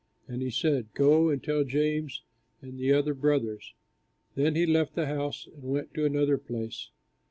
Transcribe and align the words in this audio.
And 0.27 0.41
he 0.41 0.49
said, 0.49 0.87
"Go 0.95 1.29
and 1.29 1.43
tell 1.43 1.63
James 1.63 2.23
and 2.59 2.79
the 2.79 2.91
other 2.91 3.13
brothers." 3.13 3.75
Then 4.33 4.55
he 4.55 4.65
left 4.65 4.95
the 4.95 5.05
house 5.05 5.47
and 5.53 5.61
went 5.61 5.93
to 5.93 6.05
another 6.05 6.39
place. 6.39 6.89